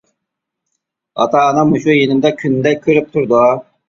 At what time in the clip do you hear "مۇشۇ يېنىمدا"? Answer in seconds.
1.73-2.31